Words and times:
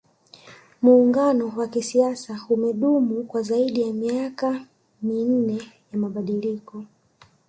muungano 0.81 1.53
wa 1.57 1.67
kisiasa 1.67 2.39
umedumu 2.49 3.23
kwa 3.23 3.41
zaidi 3.41 3.81
ya 3.81 3.93
miaka 3.93 4.65
minne 5.01 5.55
ya 5.91 5.99
mabadiliko 5.99 6.85